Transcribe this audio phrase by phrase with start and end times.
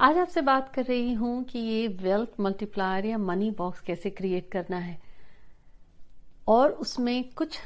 [0.00, 4.48] आज आपसे बात कर रही हूँ कि ये वेल्थ मल्टीप्लायर या मनी बॉक्स कैसे क्रिएट
[4.50, 4.96] करना है।
[6.48, 7.58] और उसमें कुछ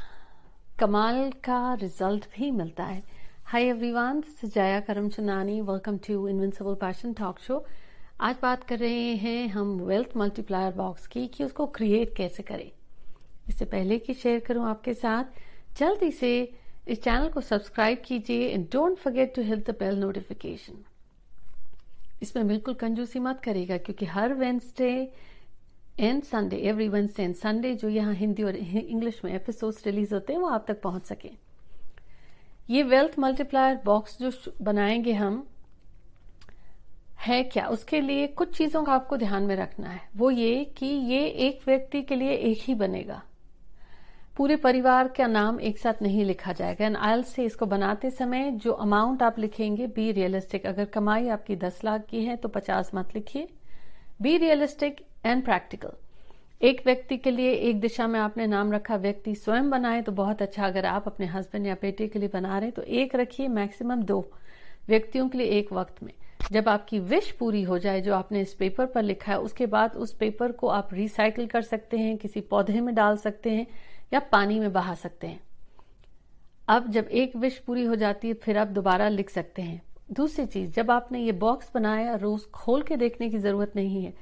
[0.78, 3.02] कमाल का रिज़ल्ट भी मिलता है।
[3.46, 7.64] Hi everyone this is Jaya Karamchandani welcome to invincible passion talk show
[8.20, 12.70] आज बात कर रहे हैं हम वेल्थ मल्टीप्लायर बॉक्स की कि उसको क्रिएट कैसे करें।
[13.48, 15.24] इससे पहले कि शेयर करूँ आपके साथ,
[15.78, 16.32] जल्दी से
[16.88, 20.84] इस चैनल को सब्सक्राइब कीजिए and don't forget to hit the bell notification
[22.24, 24.90] इसमें बिल्कुल कंजूसी मत करेगा क्योंकि हर Wednesday
[26.00, 30.32] and Sunday every Wednesday and Sunday जो यहाँ हिंदी और इंग्लिश में एपिसोड्स रिलीज़ होते
[30.32, 31.30] हैं, वो आप तक पहुँच सके।
[32.70, 34.30] ये वेल्थ मल्टीप्लायर बॉक्स जो
[34.62, 35.46] बनाएँगे हम,
[37.20, 37.66] है क्या?
[37.66, 41.60] उसके लिए कुछ चीज़ों का आपको ध्यान में रखना है। वो ये कि ये एक
[41.66, 43.22] व्यक्ति के लिए एक ही बनेगा।
[44.36, 48.50] पूरे परिवार का नाम एक साथ नहीं लिखा जाएगा। एंड आयल से इसको बनाते समय
[48.54, 52.90] जो अमाउंट आप लिखेंगे बी रियलिस्टिक अगर कमाई आपकी दस लाख की है तो पचास
[52.94, 53.48] मत लिखिए।
[54.22, 55.92] बी रियलिस्टिक एंड प्रैक्टिकल
[56.60, 60.42] एक व्यक्ति के लिए एक दिशा में आपने नाम रखा, व्यक्ति स्वयं बनाए तो बहुत
[60.42, 64.02] अच्छा। अगर आप अपने हस्बैंड या बेटे के लिए बना रहे तो एक रखिए मैक्सिमम
[64.02, 64.20] दो
[64.88, 66.12] व्यक्तियों के लिए एक वक्त में।
[66.52, 69.94] जब आपकी विश पूरी हो जाए, जो आपने इस पेपर पर लिखा है, उसके बाद
[69.96, 73.66] उस पेपर को आप रिसाइकिल कर सकते हैं, किसी पौधे में डाल सकते हैं।
[74.14, 75.40] या पानी में बहा सकते हैं।
[76.68, 80.46] अब जब एक विश पूरी हो जाती है, फिर आप दोबारा लिख सकते हैं। दूसरी
[80.46, 84.14] चीज़, जब आपने ये बॉक्स बनाया, रोज खोल के देखने की ज़रूरत नहीं है।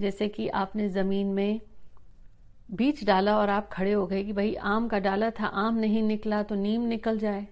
[0.00, 1.60] जैसे कि आपने ज़मीन में
[2.70, 6.02] बीज डाला और आप खड़े हो गए कि भाई, आम का डाला था, आम नहीं
[6.02, 7.46] निकला तो नीम निकल जाए।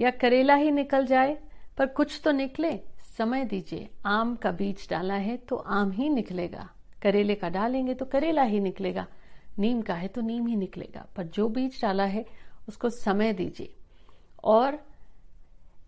[0.00, 1.38] या करेला ही निकल जाए,
[1.78, 2.80] पर कुछ तो निकले।
[3.18, 6.70] समय दीजिए, आम का बीज डाला है तो आम ही निकलेगा।
[7.02, 9.06] करेले का डालेंगे तो करेला ही निकलेगा।
[9.58, 12.26] नीम का है तो नीम ही निकलेगा। पर जो बीज डाला है,
[12.68, 13.74] उसको समय दीजिए।
[14.44, 14.78] और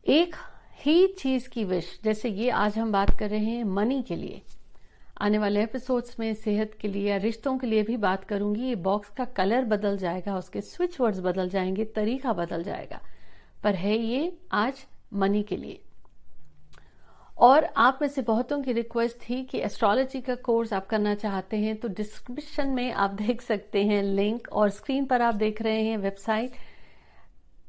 [0.06, 0.36] एक
[0.84, 4.42] ही चीज़ की विश जैसे ये आज हम बात कर रहे हैं मनी के लिए।
[5.20, 8.74] आने वाले एपिसोड्स में, सेहत के लिए या रिश्तों के लिए भी बात करूँगी। ये
[8.74, 13.00] बॉक्स का कलर बदल जाएगा, उसके स्विच वर्ड्स बदल जाएँगे, तरीका बदल जाएगा।
[13.62, 15.82] पर है ये आज मनी के लिए।
[17.38, 21.56] और आप में से बहुतों की रिक्वेस्ट थी कि एस्ट्रोलॉजी का कोर्स आप करना चाहते
[21.56, 25.82] हैं तो डिस्क्रिप्शन में आप देख सकते हैं लिंक और स्क्रीन पर आप देख रहे
[25.82, 26.52] हैं website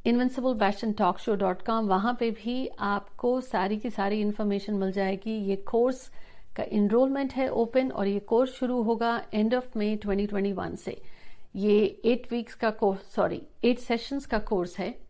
[0.06, 4.91] invincible passion talk show dot com वहाँ पर भी आपको सारी की सारी इंफॉर्मेशन मिल
[4.91, 6.07] जाएगी। ये कोर्स
[6.56, 11.01] का इनरोलमेंट है ओपन और ये कोर्स शुरू होगा एंड ऑफ़ मे 2021 से।
[11.56, 15.06] ये एट वीक्स का कोर्स सॉरी एट सेशंस का कोर्स है।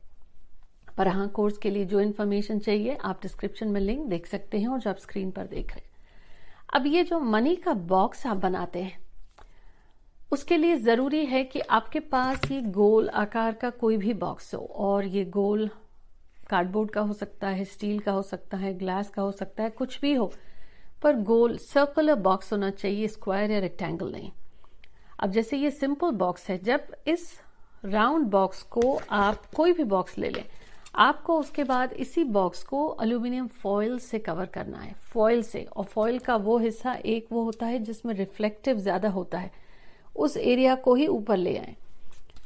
[0.97, 4.67] पर हाँ कोर्स के लिए जो इन्फॉर्मेशन चाहिए, आप डिस्क्रिप्शन में लिंक देख सकते हैं
[4.67, 5.85] और जो आप स्क्रीन पर देख रहे हैं।
[6.73, 8.97] अब ये जो मनी का बॉक्स आप बनाते हैं,
[10.31, 14.59] उसके लिए ज़रूरी है कि आपके पास ये गोल आकार का कोई भी बॉक्स हो
[14.59, 15.69] और ये गोल
[16.49, 19.69] कार्डबोर्ड का हो सकता है स्टील का हो सकता है ग्लास का हो सकता है,
[19.69, 20.31] कुछ भी हो,
[21.03, 24.31] पर गोल सर्कुलर बॉक्स होना चाहिए स्क्वायर या रेक्टेंगल नहीं।
[25.19, 27.39] अब जैसे ये सिंपल बॉक्स है, जब इस
[27.85, 30.43] राउंड बॉक्स को आप कोई भी बॉक्स ले लें
[30.97, 35.85] आपको उसके बाद इसी बॉक्स को अल्यूमिनियम फॉयल से कवर करना है। फॉयल से, और
[35.85, 39.51] फॉयल का वो हिस्सा एक वो होता है जिसमें रिफ्लेक्टिव ज़्यादा होता है।
[40.15, 41.75] उस एरिया को ही ऊपर ले आए।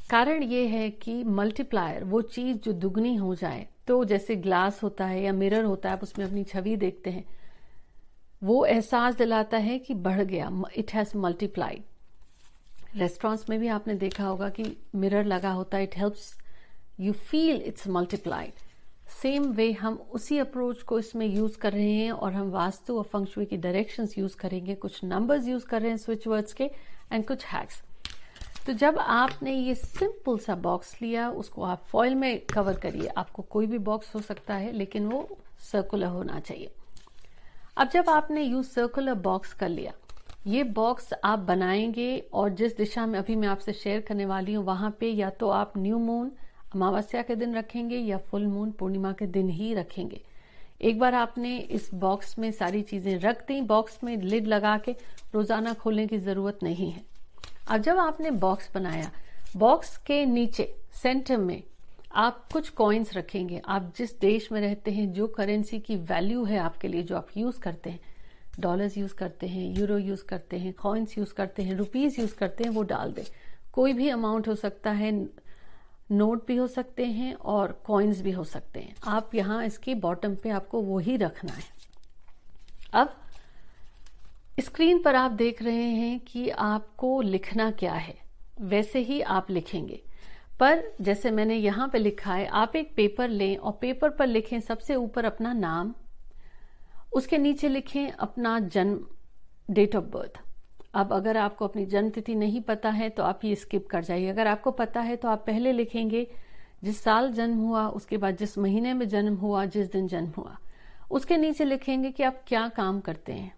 [0.09, 5.05] कारण ये है कि मल्टीप्लायर वो चीज़ जो दुगनी हो जाए तो जैसे ग्लास होता
[5.05, 7.23] है या मिरर होता है, आप उसमें अपनी छवि देखते हैं,
[8.41, 11.81] वो एहसास दिलाता है कि बढ़ गया इट हैज़ मल्टीप्लाई
[12.95, 16.33] रेस्टोरेंट्स में भी आपने देखा होगा कि मिरर लगा होता है it helps
[16.99, 18.69] you feel it's multiplied
[19.21, 23.03] same way हम उसी अप्रोच को इसमें यूज़ कर रहे हैं और हम वास्तु और
[23.03, 26.63] फंक्शुए की डायरेक्शन यूज़ करेंगे, कुछ नंबर्स यूज़ कर रहे हैं स्विच वर्ड्स के
[27.11, 27.81] एंड कुछ हैक्स
[28.65, 33.41] तो जब आपने ये सिंपल सा बॉक्स लिया, उसको आप फॉइल में कवर करिए, आपको
[33.41, 35.37] कोई भी बॉक्स हो सकता है, लेकिन वो
[35.71, 36.69] सर्कुलर होना चाहिए।
[37.77, 39.93] अब जब आपने यूज़ सर्कुलर बॉक्स कर लिया,
[40.47, 44.65] ये बॉक्स आप बनाएँगे और जिस दिशा में अभी मैं आपसे शेयर करने वाली हूँ,
[44.65, 46.31] वहाँ पे या तो आप न्यू मून
[46.71, 50.21] अमावस्या के दिन रखेंगे या फुल मून पूर्णिमा के दिन ही रखेंगे।
[50.81, 54.91] एक बार आपने इस बॉक्स में सारी चीज़ें रख दी बॉक्स में लिड लगा के
[55.33, 57.03] रोज़ाना खोलने की ज़रूरत नहीं है।
[57.67, 59.11] अब जब आपने बॉक्स बनाया
[59.57, 61.61] बॉक्स के नीचे सेंटर में
[62.13, 66.57] आप कुछ कॉइन्स रखेंगे। आप जिस देश में रहते हैं, जो करेंसी की वैल्यू है
[66.59, 67.99] आपके लिए, जो आप यूज़ करते हैं
[68.59, 72.63] डॉलर्स यूज़ करते हैं यूरो यूज़ करते हैं कॉइन्स यूज़ करते हैं रुपीज़ यूज़ करते
[72.63, 73.23] हैं, वो डाल दें।
[73.73, 75.11] कोई भी अमाउंट हो सकता है
[76.11, 80.35] नोट भी हो सकते हैं और कॉइन्स भी हो सकते हैं। आप यहाँ इसकी बॉटम
[80.35, 81.63] पे आपको वो ही रखना है।
[82.93, 83.17] अब
[84.59, 88.17] स्क्रीन पर आप देख रहे हैं कि आपको लिखना क्या है।
[88.61, 90.03] वैसे ही आप लिखेंगे।
[90.59, 94.59] पर, जैसे मैंने यहाँ पे लिखा है, आप एक पेपर लें और पेपर पर लिखें
[94.59, 95.93] सबसे ऊपर अपना नाम,
[97.13, 99.05] उसके नीचे लिखें अपना जन्म
[99.71, 100.50] डेट ऑफ़ बर्थ
[100.93, 104.27] अब अगर आपको अपनी जन्म तिथि नहीं पता है तो आप ये स्किप कर जाइए।
[104.27, 106.27] अगर आपको पता है तो आप पहले लिखेंगे,
[106.83, 110.57] जिस साल जन्म हुआ, उसके बाद जिस महीने में जन्म हुआ, जिस दिन जन्म हुआ।
[111.11, 113.55] उसके नीचे लिखेंगे कि आप क्या काम करते हैं।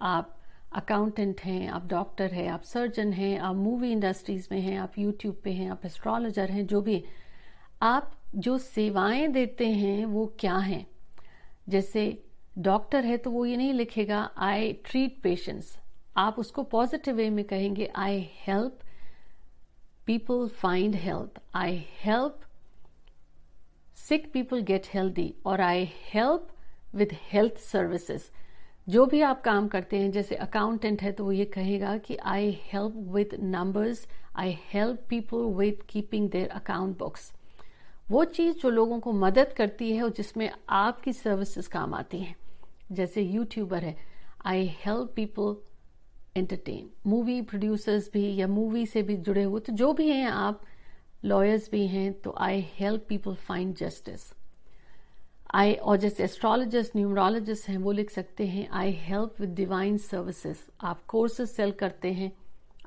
[0.00, 0.36] आप
[0.72, 5.40] अकाउंटेंट हैं, आप डॉक्टर हैं, आप सर्जन हैं, आप मूवी इंडस्ट्रीज़ में हैं, आप यूट्यूब
[5.44, 7.04] पे हैं, आप एस्ट्रोलॉजर हैं, जो भी।
[7.82, 10.86] आप जो सेवाएँ देते हैं, वो क्या हैं?
[11.68, 12.24] जैसे
[12.58, 15.78] डॉक्टर है तो वो ये नहीं लिखेगा आई ट्रीट पेशेंट्स
[16.16, 18.78] आप उसको पॉजिटिव वे में कहेंगे I help
[20.06, 22.40] people find health I help
[24.08, 26.48] sick people get healthy और I help
[26.94, 28.22] with health services
[28.88, 32.50] जो भी आप काम करते हैं, जैसे अकाउंटेंट है तो वो ये कहेगा कि I
[32.62, 34.06] help with numbers
[34.36, 37.32] I help people with keeping their account books
[38.10, 42.36] वो चीज़ जो लोगों को मदद करती है और जिसमें आपकी सर्विसेज़ काम आती हैं।
[42.92, 43.96] जैसे यूट्यूबर है
[44.46, 45.56] I help people
[46.36, 50.60] entertain movie producers भी या मूवी से भी जुड़े हुए तो जो भी हैं आप
[51.24, 54.32] लॉयर्स भी हैं तो I help people find justice
[55.54, 60.58] I और जैसे एस्ट्रोलॉजिस्ट न्यूमरोलॉजिस्ट हैं, वो लिख सकते हैं I help with divine services
[60.80, 62.32] आप कोर्सेज सेल करते हैं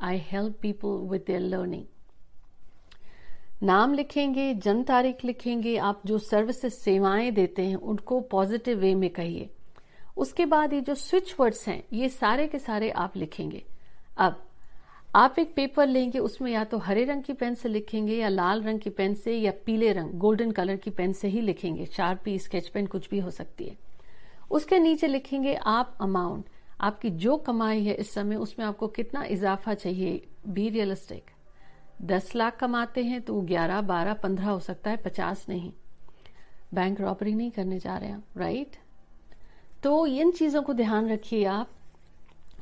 [0.02, 1.86] I help people with their learning
[3.64, 9.10] नाम लिखेंगे, जन्म तारीख लिखेंगे, आप जो सर्विसेज़ सेवाएँ देते हैं, उनको पॉजिटिव वे में
[9.10, 9.50] कहिए।
[10.18, 13.66] उसके बाद ये जो स्विच वर्ड्स हैं, ये सारे के सारे आप लिखेंगे।
[14.18, 14.44] अब,
[15.16, 18.64] आप एक पेपर लेंगे, उसमें या तो हरे रंग की पेन से लिखेंगे, या लाल
[18.64, 22.40] रंग की पेन से, या पीले रंग गोल्डन कलर की पेन से ही लिखेंगे। शार्पी
[22.40, 23.78] स्केच पेन कुछ भी हो सकती है।
[24.52, 26.46] उसके नीचे लिखेंगे आप अमाउंट
[26.82, 30.28] आपकी जो कमाई है इस समय, उसमें आपको कितना इजाफा चाहिए?
[30.48, 31.24] बी रियलिस्टिक
[32.02, 35.74] दस लाख कमाते हैं तो ग्यारह, बारह, पंद्रह हो सकता है, पचास नहीं।
[36.74, 38.78] बैंक रॉबरी नहीं करने जा रहे हैं राइट
[39.84, 41.70] तो इन चीज़ों को ध्यान रखिए आप।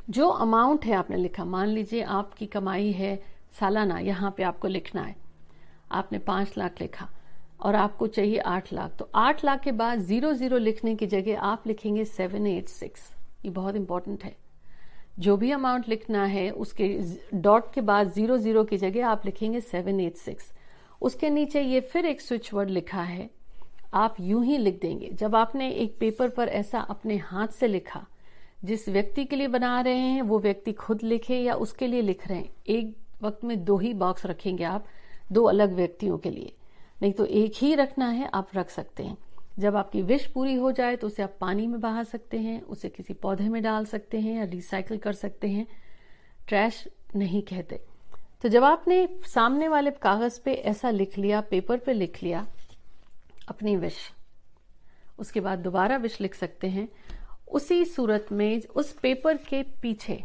[0.10, 3.16] जो अमाउंट है आपने लिखा, मान लीजिए आपकी कमाई है
[3.60, 5.16] सालाना, यहाँ पे आपको लिखना है।
[5.92, 7.08] आपने पाँच लाख लिखा
[7.60, 11.40] और आपको चाहिए आठ लाख। तो आठ लाख के बाद ज़ीरो ज़ीरो लिखने की जगह
[11.42, 13.12] आप लिखेंगे सेवन एट सिक्स।
[13.46, 14.36] ये बहुत इंपॉर्टेंट है।
[15.20, 16.88] जो भी अमाउंट लिखना है, उसके
[17.34, 20.52] डॉट के बाद ज़ीरो ज़ीरो की जगह आप लिखेंगे सेवन एट सिक्स।
[21.02, 23.30] उसके नीचे ये फिर एक स्विच वर्ड लिखा है।
[23.96, 28.06] आप यूँ ही लिख देंगे। जब आपने एक पेपर पर ऐसा अपने हाथ से लिखा,
[28.64, 32.28] जिस व्यक्ति के लिए बना रहे हैं, वो व्यक्ति खुद लिखे या उसके लिए लिख
[32.28, 34.86] रहे हैं, एक वक्त में दो ही बॉक्स रखेंगे आप,
[35.32, 36.54] दो अलग व्यक्तियों के लिए।
[37.02, 39.18] नहीं तो एक ही रखना है, आप रख सकते हैं।
[39.60, 42.90] जब आपकी विश पूरी हो जाए तो उसे आप पानी में बहा सकते हैं, उसे
[42.90, 45.68] किसी पौधे में डाल सकते हैं या रिसाइकिल कर सकते हैं।
[46.48, 47.80] ट्रैश नहीं कहते।
[48.42, 52.48] तो जब आपने सामने वाले कागज़ पे ऐसा लिख लिया पेपर पे लिख लिया
[53.50, 53.98] अपनी विश
[55.20, 56.88] उसके बाद दोबारा विश लिख सकते हैं।
[57.48, 60.24] उसी सूरत में, उस पेपर के पीछे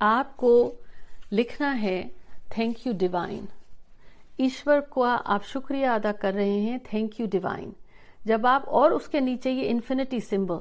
[0.00, 0.72] आपको
[1.32, 2.10] लिखना है
[2.58, 3.48] थैंक यू डिवाइन
[4.40, 7.74] ईश्वर को आप शुक्रिया अदा कर रहे हैं थैंक यू डिवाइन
[8.26, 10.60] जब आप और उसके नीचे ये इन्फिनिटी सिंबल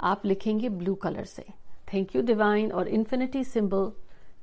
[0.00, 1.44] आप लिखेंगे ब्लू कलर से
[1.92, 3.90] थैंक यू डिवाइन और इन्फिनिटी सिंबल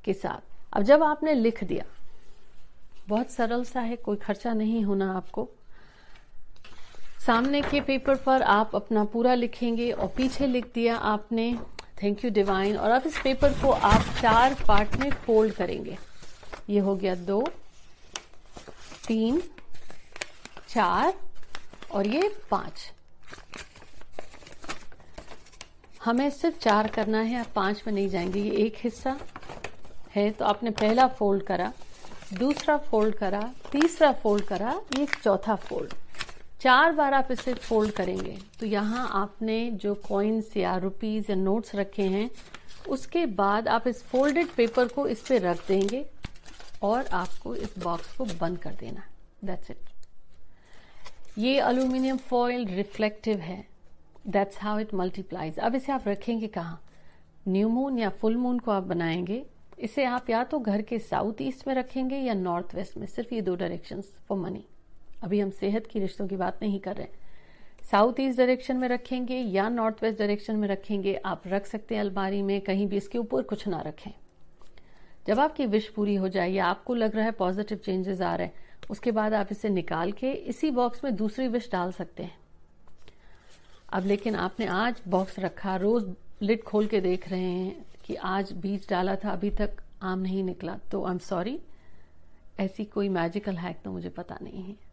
[0.04, 1.84] के साथ। अब जब आपने लिख दिया,
[3.08, 5.48] बहुत सरल सा है, कोई खर्चा नहीं होना आपको।
[7.26, 11.52] सामने के पेपर पर आप अपना पूरा लिखेंगे और पीछे लिख दिया आपने
[12.02, 15.96] थैंक यू डिवाइन और अब इस पेपर को आप चार पार्ट में फोल्ड करेंगे।
[16.70, 17.40] ये हो गया दो,
[19.06, 19.42] तीन,
[20.68, 21.14] चार
[21.92, 22.90] और ये पाँच।
[26.04, 29.18] हमें सिर्फ़ चार करना है, आप पाँच में नहीं जाएँगे, ये एक हिस्सा
[30.14, 31.72] है तो आपने पहला फोल्ड करा,
[32.34, 33.40] दूसरा फोल्ड करा,
[33.72, 35.94] तीसरा फोल्ड करा, ये चौथा फोल्ड
[36.60, 41.74] चार बार आप इसे फोल्ड करेंगे। तो यहाँ आपने जो कॉइन्स या रुपीज़ या नोट्स
[41.74, 42.30] रखे हैं,
[42.88, 46.04] उसके बाद आप इस फोल्डेड पेपर को इस पे रख देंगे
[46.82, 49.02] और आपको इस बॉक्स को बंद कर देना।
[49.44, 53.64] दैट्स इट ये अल्यूमिनियम फॉइल रिफ्लेक्टिव है।
[54.26, 56.80] दैट्स हाउ इट मल्टीप्लाइज अब इसे आप रखेंगे कहाँ?
[57.48, 59.44] न्यू मून या फुल मून को आप बनाएँगे।
[59.78, 63.34] इसे आप या तो घर के साउथ ईस्ट में रखेंगे या नॉर्थ वेस्ट में, सिर्फ़
[63.34, 64.64] ये दो डायरेक्शन फॉर मनी
[65.22, 67.26] अभी हम सेहत की रिश्तों की बात नहीं कर रहे। हैं
[67.90, 72.02] साउथ ईस्ट डायरेक्शन में रखेंगे या नॉर्थ वेस्ट डायरेक्शन में रखेंगे, आप रख सकते हैं
[72.02, 74.10] अलमारी में, कहीं भी इसके ऊपर कुछ ना रखें।
[75.26, 78.46] जब आपकी विश पूरी हो जाए या आपको लग रहा है पॉजिटिव चेंजेस आ रहे
[78.46, 78.54] हैं,
[78.90, 82.38] उसके बाद आप इसे निकाल के इसी बॉक्स में दूसरी विश डाल सकते हैं।
[83.92, 88.52] अब लेकिन आपने आज बॉक्स रखा, रोज लिड खोल के देख रहे हैं कि आज
[88.52, 89.70] बीज डाला था, अभी तक
[90.02, 91.58] आम नहीं निकला। तो आई एम सॉरी
[92.60, 94.87] ऐसी कोई मैजिकल हैक तो मुझे पता नहीं है।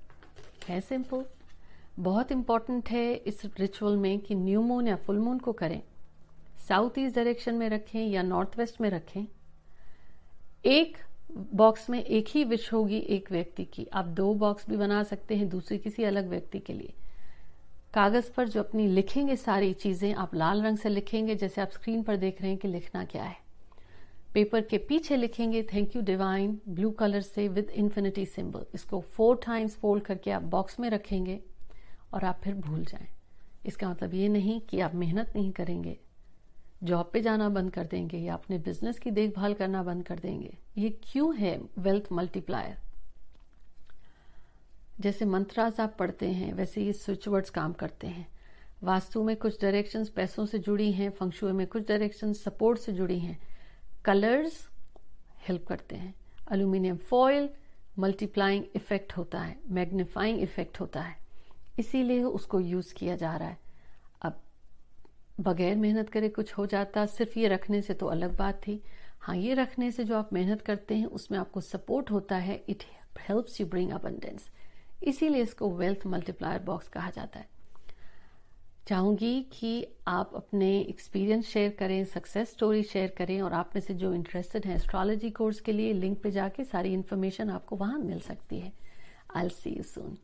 [0.67, 1.25] है सिंपल
[1.99, 5.81] बहुत इंपॉर्टेंट है इस रिचुअल में कि न्यू मून या फुल मून को करें।
[6.67, 9.25] साउथ ईस्ट डायरेक्शन में रखें या नॉर्थ वेस्ट में रखें।
[10.65, 10.97] एक
[11.53, 15.35] बॉक्स में एक ही विश होगी एक व्यक्ति की। आप दो बॉक्स भी बना सकते
[15.35, 16.93] हैं दूसरी किसी अलग व्यक्ति के लिए।
[17.93, 22.03] कागज़ पर जो अपनी लिखेंगे सारी चीज़ें, आप लाल रंग से लिखेंगे, जैसे आप स्क्रीन
[22.03, 23.44] पर देख रहे हैं कि लिखना क्या है।
[24.35, 29.39] पेपर के पीछे लिखेंगे thank you divine blue colour से विद इन्फिनिटी सिंबल इसको फोर
[29.45, 31.39] टाइम्स फोल्ड करके आप बॉक्स में रखेंगे
[32.13, 33.07] और आप फिर भूल जाएँ।
[33.65, 35.97] इसका मतलब ये नहीं कि आप मेहनत नहीं करेंगे।
[36.83, 40.53] जॉब पे जाना बंद कर देंगे या अपने बिज़नेस की देखभाल करना बंद कर देंगे।
[40.77, 42.77] ये क्यों है वेल्थ मल्टीप्लायर
[44.99, 48.27] जैसे मंत्रास आप पढ़ते हैं, वैसे ये स्विच वर्ड्स काम करते हैं।
[48.83, 53.19] वास्तु में कुछ डायरेक्शंस पैसों से जुड़ी हैं फंक्शुए में कुछ डायरेक्शन सपोर्ट से जुड़ी
[53.19, 53.37] हैं।
[54.05, 54.69] कलर्स
[55.47, 56.15] हेल्प करते हैं।
[56.47, 57.49] अल्यूमिनियम फॉयल
[57.99, 61.17] मल्टीप्लाइंग इफ़ेक्ट होता है, मैग्नीफाइंग इफ़ेक्ट होता है।
[61.79, 63.57] इसीलिए उसको यूज़ किया जा रहा है।
[64.21, 64.41] अब
[65.39, 68.83] बगैर मेहनत करे कुछ हो जाता, सिर्फ़ ये रखने से तो अलग बात थी।
[69.19, 72.83] हाँ ये रखने से जो आप मेहनत करते हैं, उसमें आपको सपोर्ट होता है। It
[73.19, 74.49] helps you bring abundance.
[75.03, 77.54] इसीलिए इसको वेल्थ मल्टीप्लायर बॉक्स कहा जाता है।
[78.87, 83.93] चाहूँगी कि आप अपने एक्सपीरियंस शेयर करें सक्सेस स्टोरी शेयर करें और आप में से
[83.93, 88.19] जो इंटरेस्टेड हैं एस्ट्रोलॉजी कोर्स के लिए लिंक पे जाके सारी इन्फॉर्मेशन आपको वहाँ मिल
[88.19, 88.71] सकती है।
[89.35, 90.17] आई सी यू सून